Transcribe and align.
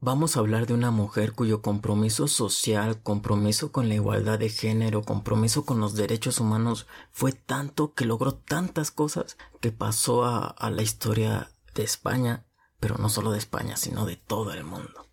Vamos 0.00 0.36
a 0.36 0.40
hablar 0.40 0.68
de 0.68 0.74
una 0.74 0.92
mujer 0.92 1.32
cuyo 1.32 1.60
compromiso 1.60 2.28
social, 2.28 3.02
compromiso 3.02 3.72
con 3.72 3.88
la 3.88 3.96
igualdad 3.96 4.38
de 4.38 4.48
género, 4.48 5.02
compromiso 5.02 5.64
con 5.66 5.80
los 5.80 5.96
derechos 5.96 6.38
humanos 6.38 6.86
fue 7.10 7.32
tanto 7.32 7.94
que 7.94 8.04
logró 8.04 8.34
tantas 8.34 8.92
cosas 8.92 9.36
que 9.60 9.72
pasó 9.72 10.24
a, 10.24 10.54
la 10.70 10.82
historia 10.82 11.50
de 11.74 11.82
España, 11.82 12.44
pero 12.78 12.96
no 12.96 13.08
solo 13.08 13.32
de 13.32 13.38
España, 13.38 13.76
sino 13.76 14.06
de 14.06 14.14
todo 14.14 14.52
el 14.52 14.62
mundo. 14.62 15.04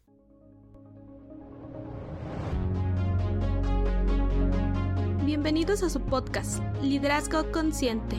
Bienvenidos 5.26 5.82
a 5.82 5.90
su 5.90 6.00
podcast, 6.00 6.62
Liderazgo 6.84 7.52
Consciente, 7.52 8.18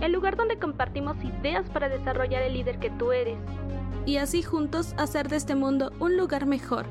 el 0.00 0.10
lugar 0.10 0.36
donde 0.36 0.58
compartimos 0.58 1.16
ideas 1.22 1.70
para 1.70 1.88
desarrollar 1.88 2.42
el 2.42 2.54
líder 2.54 2.80
que 2.80 2.90
tú 2.90 3.12
eres 3.12 3.38
y 4.06 4.16
así 4.16 4.42
juntos 4.42 4.94
hacer 4.96 5.28
de 5.28 5.36
este 5.36 5.54
mundo 5.54 5.92
un 6.00 6.16
lugar 6.16 6.46
mejor. 6.46 6.86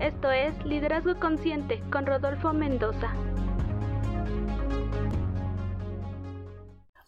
Esto 0.00 0.30
es 0.30 0.54
Liderazgo 0.64 1.18
Consciente 1.18 1.82
con 1.90 2.06
Rodolfo 2.06 2.52
Mendoza. 2.52 3.14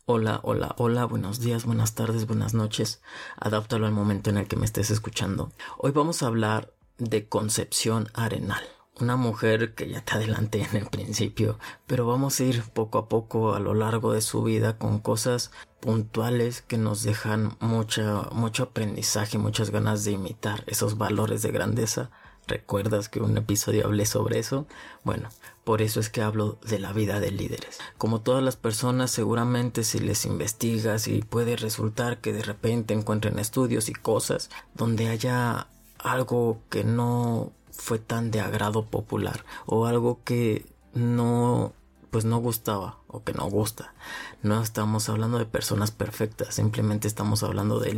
Hola, 0.05 0.39
hola, 0.45 0.75
hola, 0.79 1.05
buenos 1.05 1.41
días, 1.41 1.65
buenas 1.65 1.95
tardes, 1.95 2.27
buenas 2.27 2.55
noches. 2.55 3.03
Adáptalo 3.37 3.87
al 3.87 3.93
momento 3.93 4.31
en 4.31 4.39
el 4.39 4.47
que 4.47 4.57
me 4.57 4.65
estés 4.65 4.91
escuchando. 4.91 5.51
Hoy 5.79 5.91
vamos 5.91 6.23
a 6.23 6.29
hablar 6.29 6.73
de 6.99 7.29
Concepción 7.29 8.07
Arenal 8.15 8.76
una 9.01 9.17
mujer 9.17 9.75
que 9.75 9.89
ya 9.89 10.01
te 10.03 10.15
adelanté 10.15 10.63
en 10.63 10.77
el 10.77 10.87
principio, 10.87 11.59
pero 11.87 12.07
vamos 12.07 12.41
a 12.41 12.45
ir 12.45 12.63
poco 12.73 12.99
a 12.99 13.09
poco 13.09 13.55
a 13.55 13.61
lo 13.61 13.75
largo 13.75 14.13
de 14.13 14.23
su 14.23 14.43
vida 14.43 14.79
con 14.79 14.99
cosas 14.99 15.51
puntuales 15.81 16.63
que 16.63 16.79
nos 16.79 17.03
dejan 17.03 17.57
mucha, 17.61 18.23
mucho 18.33 18.65
aprendizaje, 18.65 19.39
muchas 19.39 19.71
ganas 19.71 20.05
de 20.05 20.13
imitar 20.13 20.65
esos 20.67 20.99
valores 20.99 21.43
de 21.43 21.53
grandeza. 21.53 22.11
¿Recuerdas 22.49 23.09
que 23.09 23.21
un 23.21 23.37
episodio 23.37 23.87
hablé 23.87 24.07
sobre 24.07 24.39
eso? 24.39 24.67
Bueno, 25.03 25.31
por 25.65 25.83
eso 25.83 25.99
es 25.99 26.09
que 26.11 26.23
hablo 26.23 26.59
de 26.65 26.79
la 26.79 26.93
vida 26.93 27.19
de 27.19 27.33
líderes. 27.33 27.81
Como 27.99 28.21
todas 28.21 28.43
las 28.43 28.57
personas, 28.57 29.11
seguramente 29.11 29.83
si 29.83 29.99
les 29.99 30.25
investigas 30.25 31.09
y 31.09 31.23
puede 31.23 31.57
resultar 31.57 32.21
que 32.21 32.33
de 32.33 32.43
repente 32.43 32.95
encuentren 32.95 33.41
estudios 33.41 33.89
y 33.89 33.95
cosas 33.95 34.49
donde 34.75 35.09
haya 35.09 35.67
algo 35.99 36.61
que 36.71 36.85
no 36.85 37.53
fue 37.77 37.99
tan 37.99 38.31
de 38.31 38.41
agrado 38.41 38.87
popular 38.87 39.45
o 39.67 39.87
algo 39.87 40.21
que 40.25 40.67
no 40.95 41.73
pues 42.11 42.25
no 42.25 42.39
gustaba 42.39 42.99
o 43.09 43.25
que 43.25 43.35
no 43.35 43.45
gusta. 43.51 43.93
No 44.43 44.63
estamos 44.63 45.09
hablando 45.09 45.39
de 45.39 45.45
personas 45.45 45.91
perfectas, 45.91 46.55
simplemente 46.55 47.09
estamos 47.09 47.43
hablando 47.43 47.79
de 47.79 47.93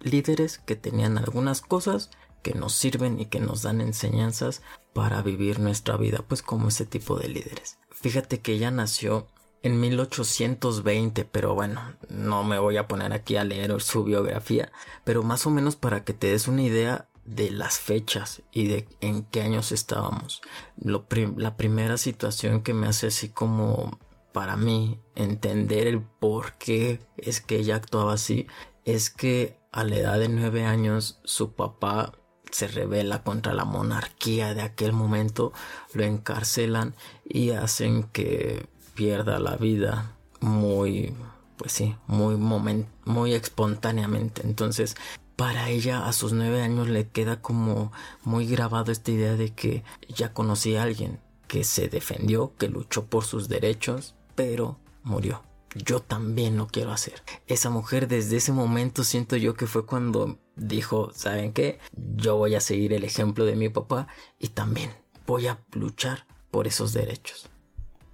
líderes 0.00 0.58
que 0.58 0.76
tenían 0.76 1.16
algunas 1.16 1.62
cosas 1.62 2.10
que 2.42 2.52
nos 2.52 2.74
sirven 2.74 3.18
y 3.18 3.26
que 3.26 3.40
nos 3.40 3.62
dan 3.62 3.80
enseñanzas 3.80 4.60
para 4.92 5.22
vivir 5.22 5.60
nuestra 5.60 5.96
vida, 5.96 6.22
pues 6.28 6.42
como 6.42 6.68
ese 6.68 6.84
tipo 6.84 7.16
de 7.16 7.28
líderes. 7.28 7.78
Fíjate 7.90 8.40
que 8.40 8.52
ella 8.52 8.70
nació 8.70 9.26
en 9.62 9.80
1820, 9.80 11.24
pero 11.24 11.54
bueno, 11.54 11.80
no 12.10 12.44
me 12.44 12.58
voy 12.58 12.76
a 12.76 12.86
poner 12.86 13.14
aquí 13.14 13.36
a 13.36 13.44
leer 13.44 13.80
su 13.80 14.04
biografía, 14.04 14.70
pero 15.04 15.22
más 15.22 15.46
o 15.46 15.50
menos 15.50 15.74
para 15.74 16.04
que 16.04 16.12
te 16.12 16.26
des 16.26 16.48
una 16.48 16.62
idea, 16.62 17.08
de 17.24 17.50
las 17.50 17.78
fechas 17.78 18.42
y 18.52 18.68
de 18.68 18.88
en 19.00 19.24
qué 19.24 19.42
años 19.42 19.72
estábamos. 19.72 20.42
la 20.76 21.56
primera 21.56 21.96
situación 21.96 22.62
que 22.62 22.74
me 22.74 22.86
hace 22.86 23.08
así 23.08 23.28
como 23.28 23.98
para 24.32 24.56
mí 24.56 25.00
entender 25.14 25.86
el 25.86 26.02
por 26.02 26.54
qué 26.54 27.00
es 27.16 27.40
que 27.40 27.56
ella 27.56 27.76
actuaba 27.76 28.14
así 28.14 28.46
es 28.84 29.10
que 29.10 29.58
a 29.72 29.84
la 29.84 29.96
edad 29.96 30.18
de 30.18 30.28
nueve 30.28 30.64
años 30.64 31.20
su 31.24 31.52
papá 31.52 32.12
se 32.50 32.68
revela 32.68 33.22
contra 33.22 33.54
la 33.54 33.64
monarquía 33.64 34.54
de 34.54 34.62
aquel 34.62 34.92
momento, 34.92 35.52
lo 35.92 36.04
encarcelan 36.04 36.94
y 37.24 37.50
hacen 37.50 38.04
que 38.04 38.68
pierda 38.94 39.40
la 39.40 39.56
vida 39.56 40.16
muy 40.40 41.14
pues 41.56 41.72
sí, 41.72 41.96
muy 42.06 42.36
moment, 42.36 42.88
muy 43.04 43.32
espontáneamente. 43.34 44.42
Entonces, 44.44 44.96
para 45.36 45.68
ella 45.68 46.06
a 46.06 46.12
sus 46.12 46.32
nueve 46.32 46.62
años 46.62 46.88
le 46.88 47.08
queda 47.08 47.40
como 47.40 47.92
muy 48.22 48.46
grabado 48.46 48.92
esta 48.92 49.10
idea 49.10 49.36
de 49.36 49.52
que 49.52 49.84
ya 50.08 50.32
conocí 50.32 50.76
a 50.76 50.82
alguien 50.82 51.20
que 51.48 51.64
se 51.64 51.88
defendió, 51.88 52.52
que 52.56 52.68
luchó 52.68 53.06
por 53.06 53.24
sus 53.24 53.48
derechos, 53.48 54.14
pero 54.34 54.78
murió. 55.02 55.42
Yo 55.74 56.00
también 56.00 56.56
lo 56.56 56.68
quiero 56.68 56.92
hacer. 56.92 57.22
Esa 57.46 57.68
mujer 57.68 58.06
desde 58.06 58.36
ese 58.36 58.52
momento 58.52 59.02
siento 59.02 59.36
yo 59.36 59.54
que 59.54 59.66
fue 59.66 59.84
cuando 59.84 60.38
dijo, 60.54 61.10
¿saben 61.14 61.52
qué? 61.52 61.80
Yo 62.16 62.36
voy 62.36 62.54
a 62.54 62.60
seguir 62.60 62.92
el 62.92 63.02
ejemplo 63.02 63.44
de 63.44 63.56
mi 63.56 63.68
papá 63.68 64.06
y 64.38 64.48
también 64.48 64.92
voy 65.26 65.48
a 65.48 65.58
luchar 65.72 66.26
por 66.52 66.68
esos 66.68 66.92
derechos 66.92 67.50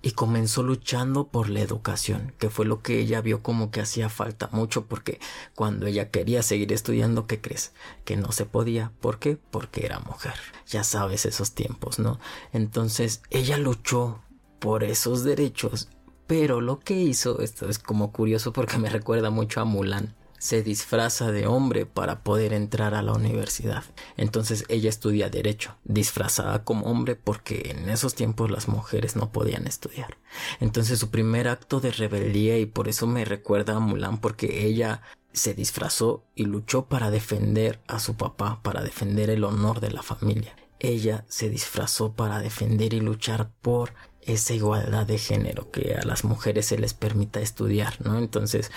y 0.03 0.12
comenzó 0.12 0.62
luchando 0.62 1.28
por 1.28 1.50
la 1.50 1.61
educación, 1.61 2.33
que 2.38 2.50
fue 2.50 2.65
lo 2.65 2.83
que 2.83 3.00
ella 3.00 3.21
vio 3.21 3.43
como 3.43 3.71
que 3.71 3.81
hacía 3.81 4.09
falta 4.09 4.49
mucho 4.53 4.87
porque 4.87 5.21
cuando 5.55 5.87
ella 5.87 6.11
quería 6.11 6.43
seguir 6.43 6.72
estudiando, 6.72 7.27
¿qué 7.27 7.41
crees? 7.41 7.72
Que 8.05 8.16
no 8.16 8.33
se 8.33 8.47
podía. 8.47 8.93
¿Por 9.00 9.19
qué? 9.19 9.37
Porque 9.37 9.84
era 9.84 10.00
mujer. 10.00 10.34
Ya 10.66 10.84
sabes 10.84 11.27
esos 11.27 11.53
tiempos, 11.53 11.99
¿no? 11.99 12.19
Entonces 12.53 13.22
ella 13.31 13.59
luchó 13.59 14.22
por 14.59 14.84
esos 14.84 15.25
derechos, 15.25 15.88
pero 16.27 16.61
lo 16.61 16.81
que 16.81 16.94
hizo, 16.94 17.41
esto 17.41 17.69
es 17.69 17.78
como 17.78 18.12
curioso 18.12 18.53
porque 18.53 18.78
me 18.78 18.88
recuerda 18.88 19.31
mucho 19.31 19.61
a 19.61 19.65
Mulan 19.65 20.15
se 20.40 20.62
disfraza 20.62 21.30
de 21.32 21.46
hombre 21.46 21.84
para 21.84 22.24
poder 22.24 22.54
entrar 22.54 22.94
a 22.94 23.02
la 23.02 23.12
universidad. 23.12 23.84
Entonces 24.16 24.64
ella 24.68 24.88
estudia 24.88 25.28
derecho, 25.28 25.76
disfrazada 25.84 26.64
como 26.64 26.86
hombre 26.86 27.14
porque 27.14 27.72
en 27.76 27.90
esos 27.90 28.14
tiempos 28.14 28.50
las 28.50 28.66
mujeres 28.66 29.16
no 29.16 29.32
podían 29.32 29.66
estudiar. 29.66 30.16
Entonces 30.58 30.98
su 30.98 31.10
primer 31.10 31.46
acto 31.46 31.80
de 31.80 31.92
rebeldía 31.92 32.58
y 32.58 32.64
por 32.64 32.88
eso 32.88 33.06
me 33.06 33.26
recuerda 33.26 33.76
a 33.76 33.80
Mulan 33.80 34.18
porque 34.18 34.66
ella 34.66 35.02
se 35.34 35.52
disfrazó 35.52 36.24
y 36.34 36.44
luchó 36.44 36.86
para 36.86 37.10
defender 37.10 37.80
a 37.86 38.00
su 38.00 38.16
papá, 38.16 38.60
para 38.62 38.82
defender 38.82 39.28
el 39.28 39.44
honor 39.44 39.80
de 39.80 39.90
la 39.90 40.02
familia. 40.02 40.56
Ella 40.78 41.26
se 41.28 41.50
disfrazó 41.50 42.14
para 42.14 42.38
defender 42.38 42.94
y 42.94 43.00
luchar 43.00 43.50
por 43.60 43.92
esa 44.22 44.54
igualdad 44.54 45.06
de 45.06 45.19
género, 45.19 45.70
que 45.70 45.94
a 45.94 46.04
las 46.04 46.25
mujeres 46.25 46.66
se 46.66 46.78
les 46.78 46.94
permita 46.94 47.41
estudiar, 47.41 47.94
¿no? 48.04 48.19
Entonces, 48.19 48.70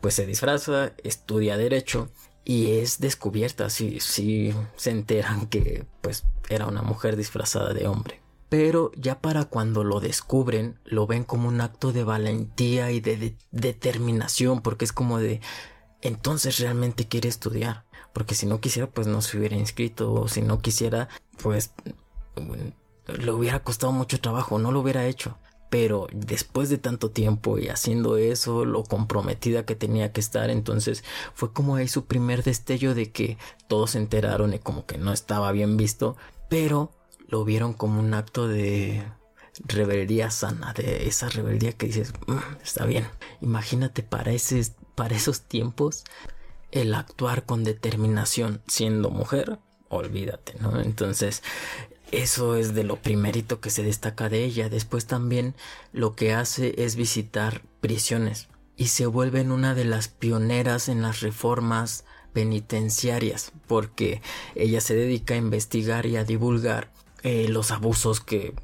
pues 0.00 0.14
se 0.14 0.26
disfraza, 0.26 0.92
estudia 1.02 1.56
derecho 1.56 2.08
y 2.44 2.78
es 2.78 3.00
descubierta, 3.00 3.70
si, 3.70 3.98
se 4.00 4.90
enteran 4.90 5.46
que 5.46 5.86
pues 6.00 6.24
era 6.48 6.66
una 6.66 6.82
mujer 6.82 7.16
disfrazada 7.16 7.72
de 7.72 7.86
hombre. 7.86 8.20
Pero 8.48 8.90
ya 8.96 9.20
para 9.20 9.44
cuando 9.44 9.84
lo 9.84 10.00
descubren, 10.00 10.78
lo 10.84 11.06
ven 11.06 11.22
como 11.22 11.48
un 11.48 11.60
acto 11.60 11.92
de 11.92 12.02
valentía 12.02 12.90
y 12.90 13.00
de 13.00 13.36
determinación, 13.52 14.60
porque 14.60 14.84
es 14.84 14.92
como 14.92 15.18
de, 15.18 15.40
entonces 16.02 16.58
realmente 16.58 17.06
quiere 17.06 17.28
estudiar, 17.28 17.84
porque 18.12 18.34
si 18.34 18.46
no 18.46 18.60
quisiera, 18.60 18.90
pues 18.90 19.06
no 19.06 19.22
se 19.22 19.38
hubiera 19.38 19.56
inscrito, 19.56 20.12
o 20.12 20.26
si 20.26 20.42
no 20.42 20.60
quisiera, 20.60 21.08
pues 21.40 21.72
le 23.12 23.32
hubiera 23.32 23.60
costado 23.60 23.92
mucho 23.92 24.20
trabajo, 24.20 24.58
no 24.58 24.72
lo 24.72 24.80
hubiera 24.80 25.06
hecho. 25.06 25.38
Pero 25.70 26.08
después 26.12 26.68
de 26.68 26.78
tanto 26.78 27.10
tiempo 27.10 27.58
y 27.58 27.68
haciendo 27.68 28.16
eso, 28.16 28.64
lo 28.64 28.82
comprometida 28.82 29.64
que 29.64 29.76
tenía 29.76 30.12
que 30.12 30.20
estar, 30.20 30.50
entonces 30.50 31.04
fue 31.32 31.52
como 31.52 31.76
ahí 31.76 31.86
su 31.86 32.06
primer 32.06 32.42
destello 32.42 32.94
de 32.94 33.12
que 33.12 33.38
todos 33.68 33.92
se 33.92 33.98
enteraron 33.98 34.52
y 34.52 34.58
como 34.58 34.84
que 34.84 34.98
no 34.98 35.12
estaba 35.12 35.52
bien 35.52 35.76
visto, 35.76 36.16
pero 36.48 36.90
lo 37.28 37.44
vieron 37.44 37.72
como 37.72 38.00
un 38.00 38.14
acto 38.14 38.48
de 38.48 39.04
rebeldía 39.64 40.30
sana, 40.30 40.72
de 40.72 41.06
esa 41.06 41.28
rebeldía 41.28 41.72
que 41.72 41.86
dices, 41.86 42.12
mm, 42.26 42.62
está 42.62 42.84
bien. 42.84 43.06
Imagínate 43.40 44.02
para, 44.02 44.32
para 44.96 45.16
esos 45.16 45.42
tiempos 45.42 46.04
el 46.70 46.94
actuar 46.94 47.46
con 47.46 47.64
determinación 47.64 48.62
siendo 48.66 49.10
mujer, 49.10 49.58
olvídate, 49.88 50.54
¿no? 50.60 50.80
Entonces 50.80 51.42
eso 52.12 52.56
es 52.56 52.74
de 52.74 52.84
lo 52.84 52.96
primerito 52.96 53.60
que 53.60 53.70
se 53.70 53.82
destaca 53.82 54.28
de 54.28 54.44
ella. 54.44 54.68
Después 54.68 55.06
también 55.06 55.54
lo 55.92 56.14
que 56.14 56.32
hace 56.32 56.74
es 56.78 56.96
visitar 56.96 57.62
prisiones 57.80 58.48
y 58.76 58.86
se 58.86 59.06
vuelve 59.06 59.42
una 59.42 59.74
de 59.74 59.84
las 59.84 60.08
pioneras 60.08 60.88
en 60.88 61.02
las 61.02 61.20
reformas 61.20 62.04
penitenciarias 62.32 63.52
porque 63.66 64.22
ella 64.54 64.80
se 64.80 64.94
dedica 64.94 65.34
a 65.34 65.38
investigar 65.38 66.06
y 66.06 66.16
a 66.16 66.24
divulgar 66.24 66.90
eh, 67.22 67.48
los 67.48 67.70
abusos 67.70 68.20
que 68.20 68.54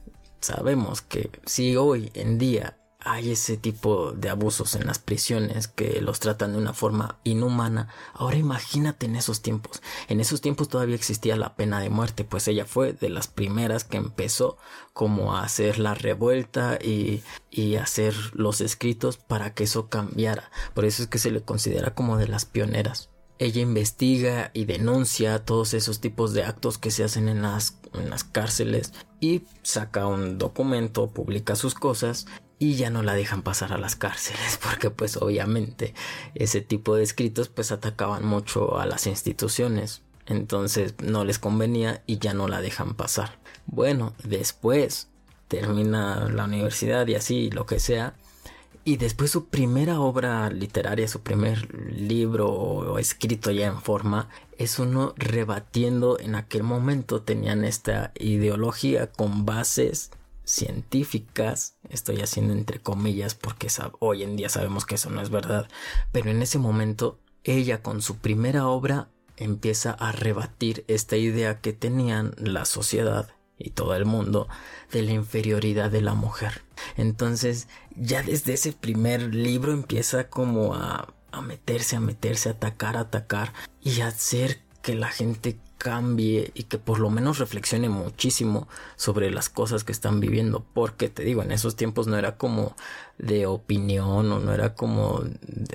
sabemos 0.41 1.03
que 1.03 1.31
si 1.45 1.77
hoy 1.77 2.11
en 2.15 2.39
día 2.39 2.76
hay 3.07 3.31
ese 3.31 3.57
tipo 3.57 4.13
de 4.13 4.29
abusos 4.29 4.75
en 4.75 4.87
las 4.87 4.99
prisiones 4.99 5.69
que 5.69 6.01
los 6.01 6.19
tratan 6.21 6.53
de 6.53 6.59
una 6.59 6.75
forma 6.75 7.19
inhumana. 7.25 7.89
Ahora 8.13 8.37
imagínate 8.37 9.07
en 9.07 9.17
esos 9.17 9.43
tiempos. 9.43 9.81
En 10.09 10.21
esos 10.21 10.41
tiempos 10.41 10.69
todavía 10.69 10.97
existía 10.97 11.37
la 11.37 11.55
pena 11.55 11.81
de 11.81 11.89
muerte, 11.89 12.25
pues 12.25 12.49
ella 12.49 12.67
fue 12.67 12.93
de 12.93 13.09
las 13.09 13.29
primeras 13.29 13.85
que 13.85 13.97
empezó 13.97 14.59
como 14.93 15.37
a 15.37 15.45
hacer 15.45 15.79
la 15.79 15.95
revuelta 15.95 16.79
y, 16.83 17.23
y 17.51 17.77
hacer 17.77 18.15
los 18.33 18.61
escritos 18.61 19.17
para 19.19 19.55
que 19.55 19.65
eso 19.65 19.89
cambiara. 19.89 20.51
Por 20.75 20.85
eso 20.85 21.03
es 21.03 21.09
que 21.09 21.19
se 21.19 21.31
le 21.31 21.43
considera 21.43 21.95
como 21.95 22.17
de 22.19 22.29
las 22.29 22.45
pioneras. 22.45 23.11
ella 23.39 23.61
investiga 23.61 24.51
y 24.55 24.65
denuncia 24.65 25.45
todos 25.45 25.75
esos 25.75 26.01
tipos 26.01 26.33
de 26.33 26.45
actos 26.45 26.79
que 26.79 26.91
se 26.91 27.05
hacen 27.05 27.29
en 27.29 27.43
las, 27.43 27.79
en 27.93 28.09
las 28.11 28.25
cárceles 28.25 28.93
saca 29.63 30.07
un 30.07 30.39
documento, 30.39 31.11
publica 31.11 31.57
sus 31.57 31.75
cosas 31.75 32.27
y 32.59 32.77
ya 32.77 32.91
no 32.91 33.03
la 33.03 33.15
dejan 33.15 33.43
pasar 33.43 33.73
a 33.73 33.79
las 33.79 33.97
cárceles 33.97 34.59
porque 34.63 34.91
pues 34.91 35.17
obviamente 35.17 35.95
ese 36.35 36.61
tipo 36.61 36.97
de 36.97 37.03
escritos 37.03 37.49
pues 37.49 37.73
atacaban 37.73 38.25
mucho 38.25 38.79
a 38.79 38.87
las 38.87 39.07
instituciones. 39.07 40.03
Entonces 40.27 40.95
no 41.03 41.25
les 41.25 41.39
convenía 41.39 42.03
y 42.07 42.19
ya 42.19 42.35
no 42.35 42.49
la 42.49 42.61
dejan 42.61 42.95
pasar. 42.95 43.39
Bueno 43.67 44.15
después 44.25 45.09
termina 45.49 46.29
la 46.29 46.45
universidad 46.45 47.07
y 47.07 47.15
así 47.15 47.51
lo 47.51 47.67
que 47.67 47.79
sea 47.79 48.15
y 48.87 48.99
después 48.99 49.33
su 49.33 49.47
primera 49.47 49.99
obra 49.99 50.49
literaria, 50.49 51.09
su 51.09 51.21
primer 51.21 51.75
libro 51.93 52.99
escrito 53.01 53.51
ya 53.51 53.67
en 53.67 53.83
forma, 53.83 54.29
es 54.59 54.79
uno 54.79 55.13
rebatiendo 55.17 56.21
en 56.21 56.37
aquel 56.37 56.63
momento 56.63 57.21
tenían 57.21 57.65
esta 57.65 58.13
ideología 58.15 59.11
con 59.11 59.45
bases 59.45 60.13
científicas, 60.45 61.75
estoy 61.89 62.21
haciendo 62.21 62.53
entre 62.53 62.79
comillas 62.79 63.35
porque 63.35 63.67
hoy 63.99 64.23
en 64.23 64.37
día 64.37 64.49
sabemos 64.49 64.87
que 64.87 64.95
eso 64.95 65.11
no 65.11 65.21
es 65.21 65.31
verdad, 65.31 65.69
pero 66.13 66.31
en 66.31 66.41
ese 66.41 66.61
momento 66.61 67.19
ella 67.43 67.83
con 67.83 68.01
su 68.01 68.19
primera 68.19 68.69
obra 68.69 69.09
empieza 69.37 69.91
a 69.91 70.13
rebatir 70.13 70.85
esta 70.87 71.17
idea 71.17 71.61
que 71.61 71.73
tenían 71.73 72.37
la 72.39 72.65
sociedad 72.65 73.36
y 73.59 73.71
todo 73.71 73.95
el 73.95 74.05
mundo 74.05 74.49
de 74.93 75.03
la 75.03 75.13
inferioridad 75.13 75.91
de 75.91 76.03
la 76.03 76.15
mujer. 76.15 76.63
Entonces, 76.97 77.69
ya 77.95 78.23
desde 78.23 78.55
ese 78.55 78.73
primer 78.73 79.35
libro 79.35 79.73
empieza 79.73 80.29
como 80.29 80.75
a, 80.75 81.13
meterse, 81.43 81.97
a 81.97 82.01
meterse, 82.01 82.49
a 82.49 82.53
atacar, 82.53 82.97
a 82.97 83.01
atacar 83.01 83.53
y 83.83 84.01
hacer 84.01 84.61
que 84.83 84.95
la 84.95 85.09
gente 85.09 85.59
cambie 85.79 86.53
y 86.55 86.65
que 86.65 86.79
por 86.79 86.99
lo 86.99 87.11
menos 87.11 87.39
reflexione 87.39 87.89
muchísimo 87.89 88.67
sobre 88.97 89.31
las 89.31 89.51
cosas 89.51 89.85
que 89.85 89.93
están 89.93 90.21
viviendo 90.21 90.65
porque 90.73 91.11
te 91.11 91.23
digo 91.23 91.43
en 91.43 91.53
esos 91.53 91.77
tiempos 91.77 92.07
no 92.07 92.17
era 92.17 92.39
como 92.39 92.75
de 93.19 93.47
opinión 93.47 94.33
o 94.33 94.41
no 94.41 94.55
era 94.55 94.75
como 94.75 95.23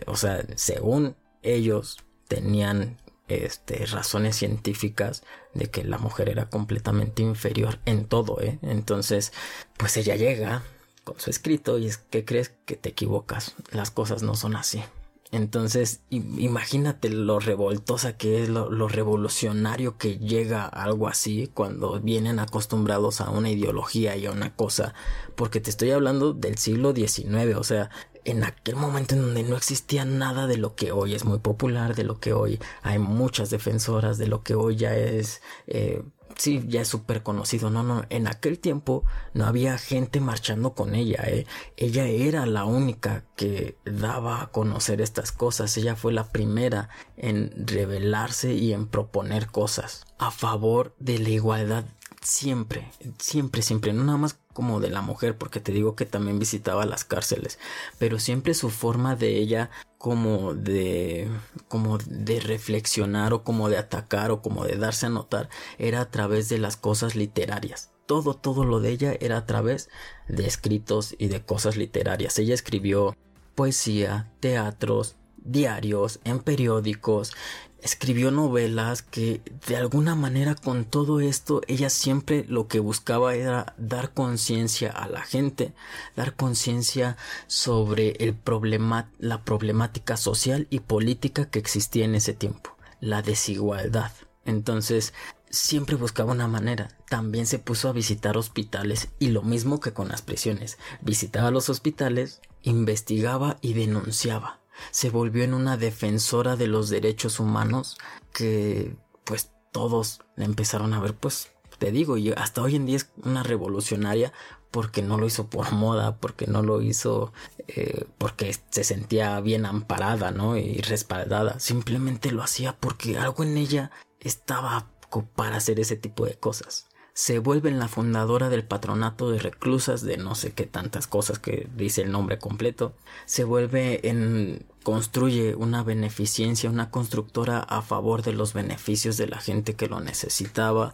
o 0.07 0.15
sea 0.15 0.43
según 0.55 1.15
ellos 1.43 1.99
tenían 2.27 2.97
este, 3.31 3.85
razones 3.85 4.35
científicas 4.35 5.23
de 5.53 5.67
que 5.67 5.83
la 5.83 5.97
mujer 5.97 6.29
era 6.29 6.49
completamente 6.49 7.21
inferior 7.21 7.79
en 7.85 8.05
todo, 8.05 8.41
¿eh? 8.41 8.59
Entonces, 8.61 9.33
pues 9.77 9.97
ella 9.97 10.15
llega 10.15 10.63
con 11.03 11.19
su 11.19 11.29
escrito 11.29 11.77
y 11.77 11.87
es 11.87 11.97
que 11.97 12.25
crees 12.25 12.49
que 12.65 12.75
te 12.75 12.89
equivocas, 12.89 13.55
las 13.71 13.91
cosas 13.91 14.23
no 14.23 14.35
son 14.35 14.55
así. 14.55 14.83
Entonces, 15.31 16.01
imagínate 16.09 17.09
lo 17.09 17.39
revoltosa 17.39 18.17
que 18.17 18.43
es, 18.43 18.49
lo, 18.49 18.89
revolucionario 18.89 19.97
que 19.97 20.17
llega 20.17 20.65
algo 20.65 21.07
así 21.07 21.49
cuando 21.53 22.01
vienen 22.01 22.37
acostumbrados 22.37 23.21
a 23.21 23.29
una 23.29 23.49
ideología 23.49 24.17
y 24.17 24.25
a 24.25 24.31
una 24.31 24.53
cosa, 24.53 24.93
porque 25.35 25.61
te 25.61 25.69
estoy 25.69 25.91
hablando 25.91 26.33
del 26.33 26.57
siglo 26.57 26.93
XIX, 26.93 27.55
o 27.55 27.63
sea, 27.63 27.89
en 28.25 28.43
aquel 28.43 28.75
momento 28.75 29.15
en 29.15 29.21
donde 29.21 29.43
no 29.43 29.55
existía 29.55 30.05
nada 30.05 30.47
de 30.47 30.57
lo 30.57 30.75
que 30.75 30.91
hoy 30.91 31.15
es 31.15 31.25
muy 31.25 31.39
popular, 31.39 31.95
de 31.95 32.03
lo 32.03 32.19
que 32.19 32.33
hoy 32.33 32.59
hay 32.81 32.99
muchas 32.99 33.49
defensoras, 33.49 34.17
de 34.17 34.27
lo 34.27 34.43
que 34.43 34.55
hoy 34.55 34.75
ya 34.75 34.95
es... 34.95 35.41
Eh, 35.67 36.03
sí, 36.37 36.63
ya 36.67 36.81
es 36.81 36.87
súper 36.87 37.23
conocido. 37.23 37.69
No, 37.69 37.83
no, 37.83 38.03
en 38.09 38.27
aquel 38.27 38.59
tiempo 38.59 39.03
no 39.33 39.45
había 39.45 39.77
gente 39.77 40.19
marchando 40.19 40.73
con 40.73 40.95
ella, 40.95 41.23
¿eh? 41.27 41.45
Ella 41.77 42.05
era 42.07 42.45
la 42.45 42.65
única 42.65 43.23
que 43.35 43.77
daba 43.85 44.41
a 44.41 44.47
conocer 44.51 45.01
estas 45.01 45.31
cosas. 45.31 45.75
Ella 45.77 45.95
fue 45.95 46.13
la 46.13 46.31
primera 46.31 46.89
en 47.17 47.51
revelarse 47.67 48.53
y 48.53 48.73
en 48.73 48.87
proponer 48.87 49.47
cosas 49.47 50.05
a 50.17 50.31
favor 50.31 50.95
de 50.99 51.19
la 51.19 51.29
igualdad 51.29 51.85
siempre, 52.21 52.91
siempre, 53.19 53.61
siempre, 53.61 53.93
no 53.93 54.03
nada 54.03 54.17
más 54.17 54.37
como 54.53 54.79
de 54.79 54.89
la 54.89 55.01
mujer, 55.01 55.37
porque 55.37 55.59
te 55.59 55.71
digo 55.71 55.95
que 55.95 56.05
también 56.05 56.39
visitaba 56.39 56.85
las 56.85 57.05
cárceles, 57.05 57.59
pero 57.97 58.19
siempre 58.19 58.53
su 58.53 58.69
forma 58.69 59.15
de 59.15 59.37
ella 59.37 59.69
como 59.97 60.53
de 60.53 61.29
como 61.67 61.97
de 61.99 62.39
reflexionar 62.39 63.33
o 63.33 63.43
como 63.43 63.69
de 63.69 63.77
atacar 63.77 64.31
o 64.31 64.41
como 64.41 64.65
de 64.65 64.75
darse 64.75 65.05
a 65.05 65.09
notar 65.09 65.49
era 65.77 66.01
a 66.01 66.09
través 66.09 66.49
de 66.49 66.57
las 66.57 66.77
cosas 66.77 67.15
literarias. 67.15 67.91
Todo 68.05 68.33
todo 68.33 68.65
lo 68.65 68.79
de 68.79 68.89
ella 68.89 69.15
era 69.19 69.37
a 69.37 69.45
través 69.45 69.89
de 70.27 70.47
escritos 70.47 71.15
y 71.17 71.27
de 71.27 71.43
cosas 71.43 71.77
literarias. 71.77 72.39
Ella 72.39 72.53
escribió 72.53 73.15
poesía, 73.55 74.31
teatros, 74.39 75.15
diarios, 75.43 76.19
en 76.23 76.39
periódicos, 76.39 77.33
escribió 77.81 78.31
novelas 78.31 79.01
que 79.01 79.41
de 79.67 79.75
alguna 79.75 80.15
manera 80.15 80.55
con 80.55 80.85
todo 80.85 81.19
esto 81.19 81.61
ella 81.67 81.89
siempre 81.89 82.45
lo 82.47 82.67
que 82.67 82.79
buscaba 82.79 83.35
era 83.35 83.73
dar 83.77 84.13
conciencia 84.13 84.91
a 84.91 85.07
la 85.07 85.21
gente, 85.21 85.73
dar 86.15 86.35
conciencia 86.35 87.17
sobre 87.47 88.11
el 88.19 88.33
problema, 88.33 89.09
la 89.19 89.43
problemática 89.43 90.17
social 90.17 90.67
y 90.69 90.79
política 90.79 91.49
que 91.49 91.59
existía 91.59 92.05
en 92.05 92.15
ese 92.15 92.33
tiempo, 92.33 92.75
la 92.99 93.21
desigualdad. 93.21 94.11
Entonces, 94.45 95.13
siempre 95.49 95.95
buscaba 95.95 96.31
una 96.31 96.47
manera. 96.47 96.89
También 97.09 97.45
se 97.45 97.59
puso 97.59 97.89
a 97.89 97.93
visitar 97.93 98.37
hospitales 98.37 99.09
y 99.19 99.27
lo 99.27 99.43
mismo 99.43 99.79
que 99.79 99.93
con 99.93 100.07
las 100.07 100.21
prisiones. 100.21 100.77
Visitaba 101.01 101.51
los 101.51 101.69
hospitales, 101.69 102.41
investigaba 102.63 103.57
y 103.61 103.73
denunciaba 103.73 104.60
se 104.91 105.09
volvió 105.09 105.43
en 105.43 105.53
una 105.53 105.77
defensora 105.77 106.55
de 106.55 106.67
los 106.67 106.89
derechos 106.89 107.39
humanos 107.39 107.97
que 108.33 108.95
pues 109.23 109.51
todos 109.71 110.21
le 110.35 110.45
empezaron 110.45 110.93
a 110.93 110.99
ver 110.99 111.15
pues 111.15 111.49
te 111.77 111.91
digo 111.91 112.17
y 112.17 112.31
hasta 112.31 112.61
hoy 112.61 112.75
en 112.75 112.85
día 112.85 112.97
es 112.97 113.09
una 113.23 113.43
revolucionaria 113.43 114.33
porque 114.71 115.01
no 115.01 115.17
lo 115.17 115.25
hizo 115.25 115.47
por 115.47 115.73
moda, 115.73 116.15
porque 116.17 116.47
no 116.47 116.63
lo 116.63 116.81
hizo 116.81 117.33
eh, 117.67 118.05
porque 118.17 118.55
se 118.69 118.85
sentía 118.85 119.39
bien 119.41 119.65
amparada, 119.65 120.31
¿no? 120.31 120.55
Y 120.55 120.79
respaldada. 120.79 121.59
Simplemente 121.59 122.31
lo 122.31 122.41
hacía 122.41 122.77
porque 122.79 123.17
algo 123.17 123.43
en 123.43 123.57
ella 123.57 123.91
estaba 124.21 124.87
para 125.35 125.57
hacer 125.57 125.79
ese 125.81 125.97
tipo 125.97 126.25
de 126.25 126.35
cosas 126.35 126.87
se 127.13 127.39
vuelve 127.39 127.69
en 127.69 127.79
la 127.79 127.87
fundadora 127.87 128.49
del 128.49 128.63
patronato 128.63 129.31
de 129.31 129.39
reclusas 129.39 130.01
de 130.01 130.17
no 130.17 130.35
sé 130.35 130.53
qué 130.53 130.65
tantas 130.65 131.07
cosas 131.07 131.39
que 131.39 131.67
dice 131.75 132.01
el 132.01 132.11
nombre 132.11 132.39
completo, 132.39 132.93
se 133.25 133.43
vuelve 133.43 134.07
en 134.07 134.65
construye 134.83 135.55
una 135.55 135.83
beneficencia, 135.83 136.69
una 136.69 136.89
constructora 136.89 137.59
a 137.59 137.81
favor 137.81 138.23
de 138.23 138.33
los 138.33 138.53
beneficios 138.53 139.17
de 139.17 139.27
la 139.27 139.39
gente 139.39 139.75
que 139.75 139.87
lo 139.87 139.99
necesitaba, 139.99 140.93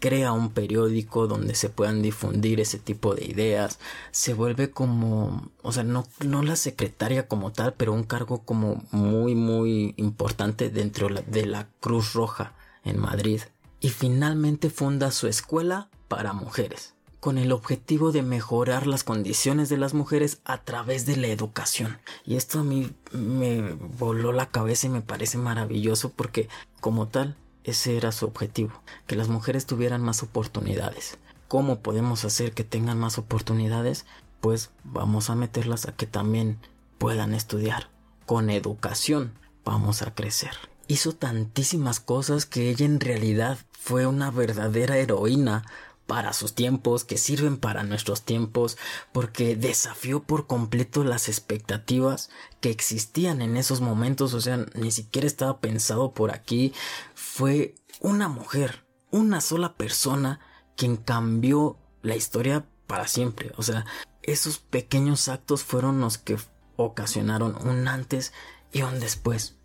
crea 0.00 0.32
un 0.32 0.50
periódico 0.50 1.26
donde 1.26 1.54
se 1.54 1.68
puedan 1.68 2.02
difundir 2.02 2.60
ese 2.60 2.78
tipo 2.78 3.14
de 3.14 3.24
ideas, 3.24 3.78
se 4.10 4.34
vuelve 4.34 4.70
como, 4.70 5.50
o 5.62 5.72
sea, 5.72 5.84
no, 5.84 6.06
no 6.24 6.42
la 6.42 6.56
secretaria 6.56 7.28
como 7.28 7.52
tal, 7.52 7.74
pero 7.74 7.92
un 7.92 8.04
cargo 8.04 8.42
como 8.44 8.84
muy, 8.90 9.34
muy 9.34 9.94
importante 9.96 10.70
dentro 10.70 11.08
de 11.08 11.46
la 11.46 11.68
Cruz 11.80 12.14
Roja 12.14 12.54
en 12.84 12.98
Madrid 12.98 13.42
y 13.80 13.90
finalmente 13.90 14.70
funda 14.70 15.10
su 15.10 15.28
escuela 15.28 15.88
para 16.08 16.32
mujeres, 16.32 16.94
con 17.20 17.38
el 17.38 17.52
objetivo 17.52 18.12
de 18.12 18.22
mejorar 18.22 18.86
las 18.86 19.04
condiciones 19.04 19.68
de 19.68 19.76
las 19.76 19.94
mujeres 19.94 20.40
a 20.44 20.62
través 20.62 21.06
de 21.06 21.16
la 21.16 21.28
educación. 21.28 21.98
Y 22.24 22.36
esto 22.36 22.60
a 22.60 22.64
mí 22.64 22.90
me 23.12 23.72
voló 23.72 24.32
la 24.32 24.46
cabeza 24.46 24.86
y 24.86 24.90
me 24.90 25.02
parece 25.02 25.38
maravilloso 25.38 26.10
porque 26.10 26.48
como 26.80 27.08
tal 27.08 27.36
ese 27.64 27.96
era 27.96 28.12
su 28.12 28.26
objetivo, 28.26 28.72
que 29.06 29.16
las 29.16 29.28
mujeres 29.28 29.66
tuvieran 29.66 30.02
más 30.02 30.22
oportunidades. 30.22 31.18
¿Cómo 31.48 31.80
podemos 31.80 32.24
hacer 32.24 32.52
que 32.52 32.64
tengan 32.64 32.98
más 32.98 33.18
oportunidades? 33.18 34.06
Pues 34.40 34.70
vamos 34.84 35.30
a 35.30 35.34
meterlas 35.34 35.86
a 35.86 35.92
que 35.92 36.06
también 36.06 36.58
puedan 36.98 37.34
estudiar. 37.34 37.90
Con 38.26 38.50
educación 38.50 39.32
vamos 39.64 40.02
a 40.02 40.14
crecer 40.14 40.67
hizo 40.88 41.14
tantísimas 41.14 42.00
cosas 42.00 42.46
que 42.46 42.70
ella 42.70 42.86
en 42.86 42.98
realidad 42.98 43.58
fue 43.72 44.06
una 44.06 44.30
verdadera 44.30 44.96
heroína 44.96 45.64
para 46.06 46.32
sus 46.32 46.54
tiempos, 46.54 47.04
que 47.04 47.18
sirven 47.18 47.58
para 47.58 47.82
nuestros 47.82 48.22
tiempos, 48.22 48.78
porque 49.12 49.56
desafió 49.56 50.22
por 50.22 50.46
completo 50.46 51.04
las 51.04 51.28
expectativas 51.28 52.30
que 52.62 52.70
existían 52.70 53.42
en 53.42 53.58
esos 53.58 53.82
momentos, 53.82 54.32
o 54.32 54.40
sea, 54.40 54.64
ni 54.74 54.90
siquiera 54.90 55.26
estaba 55.26 55.60
pensado 55.60 56.14
por 56.14 56.30
aquí, 56.30 56.72
fue 57.14 57.74
una 58.00 58.28
mujer, 58.28 58.86
una 59.10 59.42
sola 59.42 59.76
persona 59.76 60.40
quien 60.78 60.96
cambió 60.96 61.76
la 62.00 62.16
historia 62.16 62.64
para 62.86 63.06
siempre, 63.06 63.52
o 63.58 63.62
sea, 63.62 63.84
esos 64.22 64.58
pequeños 64.58 65.28
actos 65.28 65.62
fueron 65.62 66.00
los 66.00 66.16
que 66.16 66.38
ocasionaron 66.76 67.54
un 67.66 67.86
antes 67.86 68.32
y 68.72 68.80
un 68.80 68.98
después. 68.98 69.57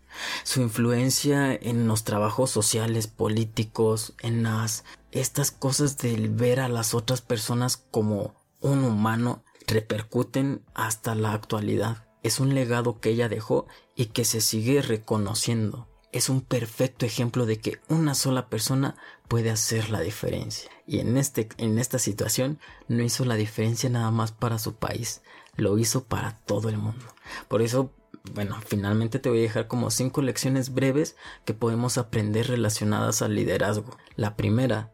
Su 0.44 0.62
influencia 0.62 1.54
en 1.54 1.88
los 1.88 2.04
trabajos 2.04 2.50
sociales, 2.50 3.08
políticos, 3.08 4.14
en 4.22 4.44
las 4.44 4.84
estas 5.12 5.52
cosas 5.52 5.98
del 5.98 6.30
ver 6.30 6.60
a 6.60 6.70
las 6.70 6.94
otras 6.94 7.22
personas 7.22 7.78
como 7.78 8.34
un 8.62 8.84
humano 8.84 9.44
repercuten 9.68 10.64
hasta 10.74 11.14
la 11.16 11.34
actualidad. 11.34 12.08
Es 12.24 12.40
un 12.40 12.56
legado 12.56 13.00
que 13.00 13.10
ella 13.10 13.30
dejó 13.30 13.68
y 13.96 14.08
que 14.08 14.26
se 14.26 14.42
sigue 14.42 14.82
reconociendo. 14.82 15.88
es 16.12 16.30
un 16.30 16.42
perfecto 16.42 17.08
ejemplo 17.08 17.48
de 17.48 17.58
que 17.58 17.80
una 17.90 18.14
sola 18.14 18.48
persona 18.48 18.96
puede 19.28 19.50
hacer 19.50 19.90
la 19.90 20.00
diferencia. 20.02 20.70
Y 20.86 21.00
en, 21.00 21.18
este, 21.18 21.50
en 21.58 21.80
esta 21.80 21.98
situación 21.98 22.60
no 22.88 23.02
hizo 23.02 23.26
la 23.26 23.34
diferencia 23.34 23.90
nada 23.90 24.12
más 24.12 24.32
para 24.32 24.60
su 24.60 24.76
país, 24.76 25.24
lo 25.56 25.78
hizo 25.78 26.06
para 26.06 26.40
todo 26.46 26.70
el 26.70 26.78
mundo. 26.78 27.06
Por 27.48 27.62
eso, 27.62 27.92
bueno, 28.34 28.58
finalmente 28.66 29.20
te 29.20 29.30
voy 29.30 29.40
a 29.40 29.44
dejar 29.44 29.68
como 29.68 29.92
cinco 29.92 30.22
lecciones 30.22 30.74
breves 30.74 31.16
que 31.46 31.54
podemos 31.54 31.98
aprender 31.98 32.48
relacionadas 32.48 33.22
al 33.22 33.36
liderazgo. 33.36 33.98
La 34.16 34.36
primera 34.36 34.92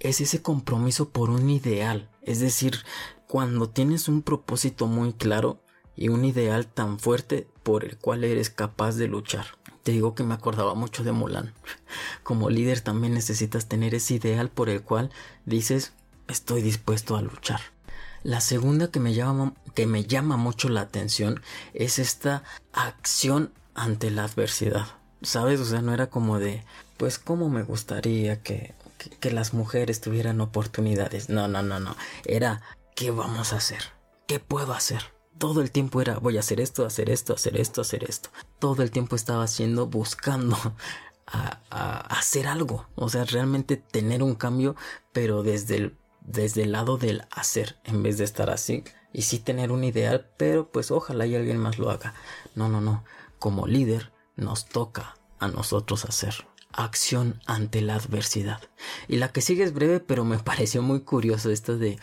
es 0.00 0.20
ese 0.20 0.42
compromiso 0.42 1.10
por 1.10 1.30
un 1.30 1.48
ideal, 1.50 2.10
es 2.22 2.40
decir, 2.40 2.78
cuando 3.26 3.68
tienes 3.68 4.08
un 4.08 4.22
propósito 4.22 4.86
muy 4.86 5.12
claro 5.12 5.60
y 5.96 6.08
un 6.08 6.24
ideal 6.24 6.66
tan 6.66 6.98
fuerte 6.98 7.48
por 7.62 7.84
el 7.84 7.96
cual 7.98 8.24
eres 8.24 8.50
capaz 8.50 8.96
de 8.96 9.08
luchar. 9.08 9.46
Te 9.82 9.92
digo 9.92 10.14
que 10.14 10.24
me 10.24 10.34
acordaba 10.34 10.74
mucho 10.74 11.04
de 11.04 11.12
Mulan. 11.12 11.52
Como 12.22 12.50
líder 12.50 12.80
también 12.80 13.14
necesitas 13.14 13.68
tener 13.68 13.94
ese 13.94 14.14
ideal 14.14 14.50
por 14.50 14.68
el 14.68 14.82
cual 14.82 15.10
dices 15.44 15.92
estoy 16.26 16.62
dispuesto 16.62 17.16
a 17.16 17.22
luchar. 17.22 17.73
La 18.24 18.40
segunda 18.40 18.90
que 18.90 18.98
me 18.98 19.14
llama, 19.14 19.54
que 19.74 19.86
me 19.86 20.04
llama 20.04 20.36
mucho 20.36 20.68
la 20.68 20.80
atención 20.80 21.40
es 21.74 22.00
esta 22.00 22.42
acción 22.72 23.52
ante 23.74 24.10
la 24.10 24.24
adversidad. 24.24 24.86
¿Sabes? 25.22 25.60
O 25.60 25.64
sea, 25.64 25.80
no 25.80 25.94
era 25.94 26.08
como 26.08 26.40
de, 26.40 26.64
pues, 26.96 27.18
¿cómo 27.18 27.48
me 27.48 27.62
gustaría 27.62 28.42
que, 28.42 28.74
que, 29.20 29.30
las 29.30 29.54
mujeres 29.54 30.00
tuvieran 30.00 30.40
oportunidades? 30.40 31.28
No, 31.30 31.48
no, 31.48 31.62
no, 31.62 31.80
no. 31.80 31.96
Era, 32.26 32.60
¿qué 32.96 33.10
vamos 33.10 33.52
a 33.52 33.56
hacer? 33.56 33.82
¿Qué 34.26 34.40
puedo 34.40 34.74
hacer? 34.74 35.14
todo 35.38 35.60
el 35.60 35.70
tiempo 35.70 36.00
era 36.00 36.18
voy 36.18 36.36
a 36.36 36.40
hacer 36.40 36.60
esto, 36.60 36.86
hacer 36.86 37.10
esto, 37.10 37.34
hacer 37.34 37.56
esto, 37.56 37.80
hacer 37.80 38.04
esto. 38.04 38.30
Todo 38.58 38.82
el 38.82 38.90
tiempo 38.90 39.16
estaba 39.16 39.44
haciendo, 39.44 39.86
buscando 39.86 40.56
a, 41.26 41.98
hacer 42.18 42.46
algo. 42.46 42.86
O 42.94 43.08
sea, 43.08 43.24
realmente 43.24 43.76
tener 43.76 44.22
un 44.22 44.34
cambio, 44.34 44.76
pero 45.12 45.42
desde 45.42 45.76
el, 45.76 45.96
desde 46.24 46.62
el 46.62 46.72
lado 46.72 46.96
del 46.96 47.22
hacer, 47.30 47.76
en 47.84 48.02
vez 48.02 48.18
de 48.18 48.24
estar 48.24 48.50
así. 48.50 48.82
Y 49.12 49.22
sí 49.22 49.38
tener 49.38 49.70
un 49.70 49.84
ideal, 49.84 50.28
pero 50.36 50.70
pues 50.70 50.90
ojalá 50.90 51.26
y 51.26 51.36
alguien 51.36 51.58
más 51.58 51.78
lo 51.78 51.90
haga. 51.90 52.14
No, 52.54 52.68
no, 52.68 52.80
no. 52.80 53.04
Como 53.38 53.66
líder 53.66 54.12
nos 54.36 54.66
toca 54.66 55.14
a 55.38 55.48
nosotros 55.48 56.04
hacer 56.04 56.46
acción 56.72 57.40
ante 57.46 57.80
la 57.80 57.94
adversidad. 57.94 58.60
Y 59.06 59.16
la 59.16 59.28
que 59.28 59.40
sigue 59.40 59.62
es 59.62 59.72
breve, 59.72 60.00
pero 60.00 60.24
me 60.24 60.38
pareció 60.40 60.82
muy 60.82 61.00
curioso 61.00 61.50
esto 61.50 61.78
de 61.78 61.98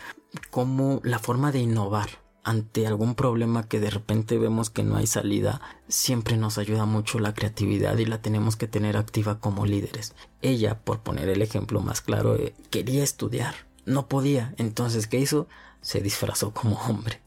cómo 0.50 1.00
la 1.04 1.18
forma 1.18 1.52
de 1.52 1.60
innovar 1.60 2.22
ante 2.44 2.86
algún 2.86 3.14
problema 3.14 3.68
que 3.68 3.78
de 3.78 3.90
repente 3.90 4.36
vemos 4.36 4.68
que 4.68 4.82
no 4.82 4.96
hay 4.96 5.06
salida, 5.06 5.60
siempre 5.86 6.36
nos 6.36 6.58
ayuda 6.58 6.86
mucho 6.86 7.20
la 7.20 7.34
creatividad 7.34 7.96
y 7.98 8.04
la 8.04 8.20
tenemos 8.20 8.56
que 8.56 8.66
tener 8.66 8.96
activa 8.96 9.38
como 9.38 9.64
líderes. 9.64 10.14
Ella, 10.40 10.80
por 10.80 11.00
poner 11.00 11.28
el 11.28 11.42
ejemplo 11.42 11.80
más 11.80 12.00
claro, 12.00 12.36
eh, 12.36 12.54
quería 12.70 13.04
estudiar, 13.04 13.54
no 13.84 14.08
podía, 14.08 14.54
entonces 14.58 15.06
¿qué 15.06 15.18
hizo? 15.18 15.48
Se 15.80 16.00
disfrazó 16.00 16.52
como 16.52 16.76
hombre. 16.82 17.20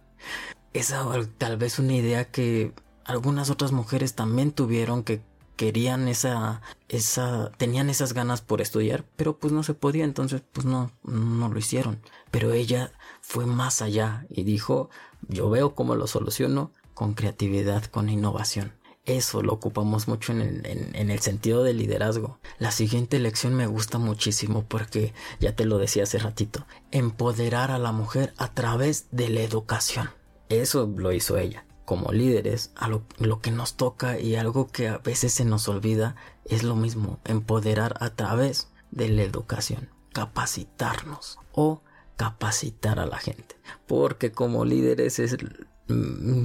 Esa 0.74 1.06
tal 1.38 1.58
vez 1.58 1.80
una 1.80 1.94
idea 1.94 2.26
que 2.26 2.74
algunas 3.06 3.50
otras 3.50 3.72
mujeres 3.72 4.16
también 4.16 4.52
tuvieron 4.52 5.04
que 5.04 5.22
querían 5.56 6.08
esa, 6.08 6.62
esa, 6.90 7.52
tenían 7.58 7.90
esas 7.90 8.14
ganas 8.14 8.42
por 8.42 8.62
estudiar, 8.62 9.06
pero 9.16 9.38
pues 9.38 9.54
no 9.54 9.64
se 9.64 9.74
podía, 9.74 10.04
entonces 10.04 10.42
pues 10.52 10.66
no, 10.66 10.92
no 11.04 11.50
lo 11.50 11.58
hicieron. 11.58 12.02
Pero 12.32 12.52
ella 12.52 12.92
fue 13.22 13.46
más 13.46 13.82
allá 13.82 14.26
y 14.30 14.44
dijo, 14.44 14.90
yo 15.28 15.50
veo 15.50 15.76
cómo 15.76 15.96
lo 15.96 16.08
soluciono 16.08 16.72
con 16.94 17.14
creatividad, 17.14 17.86
con 17.86 18.10
innovación. 18.10 18.74
Eso 19.06 19.44
lo 19.44 19.54
ocupamos 19.54 20.08
mucho 20.08 20.32
en 20.32 20.42
el, 20.42 20.66
en 20.66 21.12
el, 21.12 21.20
sentido 21.20 21.64
de 21.64 21.74
liderazgo. 21.74 22.40
La 22.58 22.72
siguiente 22.72 23.20
lección 23.20 23.54
me 23.54 23.68
gusta 23.68 24.00
muchísimo 24.00 24.66
porque, 24.68 25.14
ya 25.40 25.56
te 25.56 25.66
lo 25.66 25.78
decía 25.78 26.04
hace 26.04 26.18
ratito, 26.18 26.66
empoderar 26.92 27.70
a 27.70 27.78
la 27.78 27.92
mujer 27.92 28.34
a 28.38 28.54
través 28.54 29.08
de 29.12 29.30
la 29.30 29.42
educación. 29.42 30.10
Eso 30.50 30.92
lo 30.98 31.12
hizo 31.12 31.38
ella 31.38 31.66
como 31.86 32.12
líderes, 32.12 32.72
a 32.76 32.90
lo, 32.90 33.06
que 33.42 33.52
nos 33.52 33.76
toca 33.76 34.20
y 34.20 34.36
algo 34.36 34.68
que 34.68 34.90
a 34.90 34.98
veces 34.98 35.34
se 35.34 35.46
nos 35.46 35.70
olvida 35.70 36.16
es 36.46 36.64
lo 36.64 36.76
mismo, 36.76 37.20
empoderar 37.24 37.96
a 38.00 38.10
través 38.10 38.70
de 38.92 39.08
la 39.10 39.22
educación, 39.22 39.90
capacitarnos 40.12 41.38
o 41.54 41.82
capacitar 42.18 43.00
a 43.00 43.06
la 43.06 43.20
gente. 43.20 43.56
Porque 43.88 44.32
como 44.32 44.66
líderes 44.66 45.20
es 45.20 45.38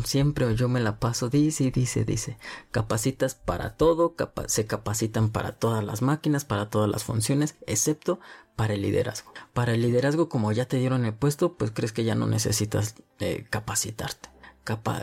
siempre 0.05 0.55
yo 0.55 0.69
me 0.69 0.81
la 0.81 0.99
paso, 0.99 1.29
dice 1.29 1.71
dice, 1.71 2.05
dice, 2.05 2.37
capacitas 2.71 3.35
para 3.35 3.77
todo, 3.77 4.15
se 4.47 4.67
capacitan 4.67 5.31
para 5.31 5.53
todas 5.53 5.83
las 5.83 6.03
máquinas, 6.03 6.45
para 6.45 6.69
todas 6.69 6.91
las 6.91 7.05
funciones, 7.05 7.57
excepto 7.67 8.21
para 8.57 8.75
el 8.75 8.83
liderazgo. 8.83 9.33
Para 9.55 9.73
el 9.73 9.83
liderazgo, 9.83 10.29
como 10.29 10.53
ya 10.53 10.67
te 10.67 10.77
dieron 10.77 11.07
el 11.07 11.15
puesto, 11.15 11.55
pues 11.55 11.71
crees 11.71 11.93
que 11.93 12.05
ya 12.05 12.15
no 12.15 12.27
necesitas 12.27 12.95
eh, 13.19 13.47
capacitarte. 13.49 14.29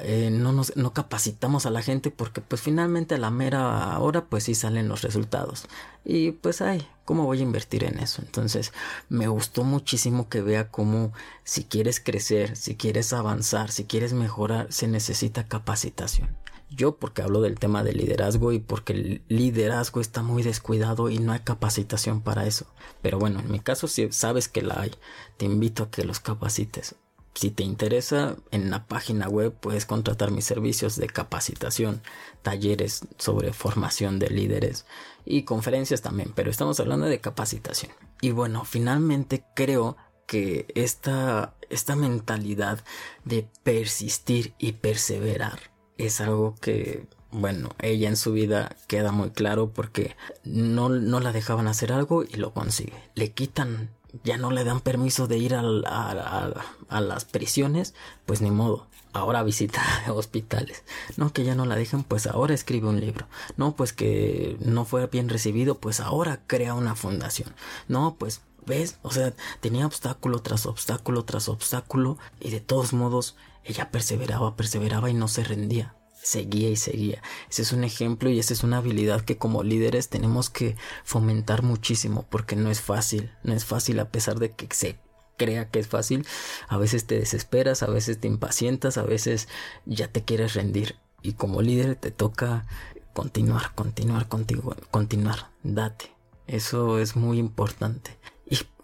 Eh, 0.04 0.30
no 0.32 0.54
nos 0.54 0.78
no 0.78 0.94
capacitamos 0.94 1.66
a 1.66 1.72
la 1.72 1.82
gente 1.82 2.10
porque 2.10 2.40
pues 2.40 2.62
finalmente 2.62 3.16
a 3.16 3.18
la 3.18 3.32
mera 3.32 4.00
hora 4.00 4.24
pues 4.24 4.46
sí 4.46 4.56
salen 4.56 4.88
los 4.88 5.02
resultados 5.02 5.66
y 6.06 6.32
pues 6.32 6.62
ay 6.62 6.88
cómo 7.04 7.26
voy 7.26 7.40
a 7.40 7.44
invertir 7.44 7.84
en 7.84 8.00
eso 8.00 8.22
entonces 8.22 8.72
me 9.10 9.28
gustó 9.28 9.66
muchísimo 9.66 10.30
que 10.30 10.42
vea 10.42 10.70
cómo 10.70 11.12
si 11.44 11.66
quieres 11.66 12.00
crecer 12.00 12.56
si 12.56 12.76
quieres 12.76 13.12
avanzar 13.12 13.70
si 13.70 13.84
quieres 13.84 14.14
mejorar 14.14 14.68
se 14.72 14.88
necesita 14.88 15.50
capacitación 15.50 16.30
yo 16.70 16.96
porque 16.96 17.22
hablo 17.22 17.42
del 17.42 17.60
tema 17.60 17.84
de 17.84 17.92
liderazgo 17.92 18.54
y 18.54 18.60
porque 18.60 18.94
el 18.94 19.22
liderazgo 19.28 20.00
está 20.00 20.22
muy 20.24 20.44
descuidado 20.44 21.10
y 21.10 21.20
no 21.20 21.32
hay 21.32 21.40
capacitación 21.40 22.20
para 22.20 22.46
eso. 22.46 22.66
Pero 23.02 23.20
bueno, 23.20 23.40
en 23.40 23.50
mi 23.50 23.62
caso 23.62 23.88
si 23.88 24.12
sabes 24.12 24.50
que 24.50 24.62
la 24.62 24.82
hay, 24.82 24.92
te 25.38 25.46
invito 25.46 25.84
a 25.84 25.90
que 25.90 26.04
los 26.04 26.20
capacites. 26.20 26.96
Si 27.38 27.52
te 27.52 27.64
interesa, 27.64 28.36
en 28.50 28.72
la 28.72 28.88
página 28.88 29.30
web 29.30 29.54
puedes 29.54 29.86
contratar 29.86 30.32
mis 30.32 30.46
servicios 30.46 30.96
de 30.96 31.06
capacitación, 31.06 32.02
talleres 32.42 33.02
sobre 33.20 33.54
formación 33.54 34.18
de 34.18 34.32
líderes 34.32 34.88
y 35.24 35.44
conferencias 35.44 36.02
también, 36.02 36.34
pero 36.34 36.50
estamos 36.50 36.80
hablando 36.80 37.06
de 37.06 37.22
capacitación. 37.22 37.92
Y 38.22 38.32
bueno, 38.32 38.66
finalmente 38.66 39.44
creo 39.54 39.98
que 40.26 40.66
esta, 40.74 41.54
esta 41.70 41.96
mentalidad 41.96 42.84
de 43.24 43.48
persistir 43.62 44.56
y 44.58 44.72
perseverar 44.72 45.60
es 46.00 46.22
algo 46.22 46.56
que 46.60 47.06
bueno, 47.30 47.70
ella 47.80 48.10
en 48.10 48.18
su 48.18 48.32
vida 48.32 48.76
queda 48.88 49.12
muy 49.12 49.30
claro 49.30 49.72
porque 49.74 50.16
no, 50.44 50.90
no 50.90 51.20
la 51.20 51.34
dejaban 51.34 51.68
hacer 51.68 51.92
algo 51.92 52.24
y 52.24 52.38
lo 52.38 52.52
consigue. 52.54 52.94
Le 53.14 53.32
quitan 53.34 53.92
ya 54.24 54.38
no 54.38 54.52
le 54.52 54.64
dan 54.64 54.82
permiso 54.82 55.28
de 55.28 55.38
ir 55.38 55.56
a, 55.56 55.62
a, 55.62 57.02
las 57.02 57.26
prisiones, 57.26 57.94
pues 58.26 58.42
ni 58.42 58.52
modo. 58.52 58.88
Ahora 59.14 59.44
visita 59.44 59.82
hospitales. 60.14 60.84
No, 61.16 61.34
que 61.34 61.44
ya 61.44 61.56
no 61.56 61.66
la 61.66 61.76
dejan, 61.76 62.04
pues 62.04 62.28
ahora 62.28 62.54
escribe 62.54 62.88
un 62.88 63.00
libro. 63.00 63.28
No, 63.56 63.76
pues 63.76 63.94
que 63.94 64.58
no 64.60 64.86
fue 64.86 65.08
bien 65.08 65.30
recibido, 65.30 65.76
pues 65.76 66.00
ahora 66.00 66.42
crea 66.48 66.74
una 66.74 66.96
fundación. 66.96 67.54
No, 67.88 68.16
pues 68.18 68.42
¿Ves? 68.66 68.98
O 69.02 69.12
sea, 69.12 69.34
tenía 69.62 69.86
obstáculo 69.86 70.40
tras 70.40 70.66
obstáculo 70.66 71.24
tras 71.24 71.48
obstáculo 71.48 72.18
y 72.42 72.50
de 72.50 72.60
todos 72.60 72.92
modos 72.92 73.38
ella 73.64 73.92
perseveraba, 73.92 74.58
perseveraba 74.58 75.10
y 75.10 75.14
no 75.14 75.30
se 75.30 75.46
rendía 75.46 75.96
seguía 76.28 76.70
y 76.70 76.76
seguía. 76.76 77.22
Ese 77.50 77.62
es 77.62 77.72
un 77.72 77.84
ejemplo 77.86 78.30
y 78.30 78.40
esa 78.40 78.54
es 78.54 78.64
una 78.64 78.78
habilidad 78.78 79.22
que 79.22 79.38
como 79.38 79.64
líderes 79.64 80.10
tenemos 80.10 80.50
que 80.50 80.76
fomentar 81.06 81.64
muchísimo 81.64 82.26
porque 82.30 82.58
no 82.58 82.70
es 82.70 82.82
fácil, 82.82 83.32
no 83.44 83.54
es 83.54 83.64
fácil 83.64 84.00
a 84.00 84.12
pesar 84.12 84.38
de 84.38 84.52
que 84.52 84.68
se 84.72 85.00
crea 85.38 85.70
que 85.70 85.80
es 85.80 85.88
fácil, 85.88 86.26
a 86.68 86.78
veces 86.78 87.06
te 87.06 87.18
desesperas, 87.18 87.82
a 87.82 87.88
veces 87.88 88.20
te 88.20 88.28
impacientas, 88.28 88.98
a 88.98 89.04
veces 89.04 89.48
ya 89.86 90.10
te 90.10 90.26
quieres 90.26 90.54
rendir 90.56 90.96
y 91.22 91.34
como 91.34 91.62
líder 91.62 91.96
te 91.96 92.12
toca 92.12 92.66
continuar, 93.14 93.74
continuar 93.74 94.28
contigo, 94.28 94.76
continuar, 94.92 95.52
date. 95.64 96.12
Eso 96.48 97.00
es 97.00 97.16
muy 97.16 97.40
importante. 97.40 98.18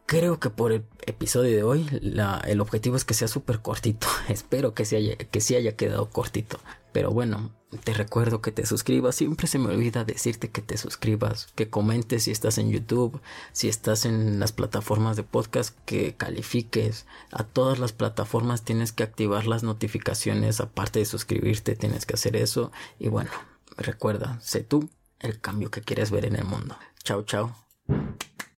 Creo 0.05 0.39
que 0.39 0.49
por 0.49 0.73
el 0.73 0.85
episodio 1.05 1.55
de 1.55 1.63
hoy 1.63 1.87
el 2.45 2.61
objetivo 2.61 2.95
es 2.95 3.05
que 3.05 3.13
sea 3.13 3.27
súper 3.27 3.59
cortito. 3.61 4.07
Espero 4.27 4.73
que, 4.73 4.85
se 4.85 4.97
haya, 4.97 5.15
que 5.17 5.41
sí 5.41 5.55
haya 5.55 5.75
quedado 5.75 6.09
cortito. 6.09 6.59
Pero 6.91 7.09
bueno, 7.11 7.51
te 7.83 7.93
recuerdo 7.93 8.41
que 8.41 8.51
te 8.51 8.65
suscribas. 8.65 9.15
Siempre 9.15 9.47
se 9.47 9.57
me 9.57 9.69
olvida 9.69 10.03
decirte 10.03 10.49
que 10.49 10.61
te 10.61 10.77
suscribas, 10.77 11.47
que 11.55 11.69
comentes 11.69 12.23
si 12.23 12.31
estás 12.31 12.57
en 12.57 12.69
YouTube, 12.69 13.19
si 13.51 13.69
estás 13.69 14.05
en 14.05 14.39
las 14.39 14.51
plataformas 14.51 15.15
de 15.15 15.23
podcast, 15.23 15.75
que 15.85 16.15
califiques. 16.15 17.05
A 17.31 17.43
todas 17.43 17.79
las 17.79 17.93
plataformas 17.93 18.63
tienes 18.63 18.91
que 18.91 19.03
activar 19.03 19.47
las 19.47 19.63
notificaciones. 19.63 20.59
Aparte 20.59 20.99
de 20.99 21.05
suscribirte, 21.05 21.75
tienes 21.75 22.05
que 22.05 22.13
hacer 22.15 22.35
eso. 22.35 22.71
Y 22.99 23.07
bueno, 23.07 23.31
recuerda, 23.77 24.39
sé 24.41 24.63
tú 24.63 24.89
el 25.19 25.39
cambio 25.39 25.71
que 25.71 25.81
quieres 25.81 26.11
ver 26.11 26.25
en 26.25 26.35
el 26.35 26.45
mundo. 26.45 26.75
Chao, 27.03 27.23
chao. 27.23 27.55